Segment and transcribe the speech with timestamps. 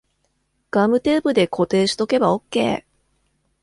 [0.71, 2.87] ガムテープで固定しとけばオッケー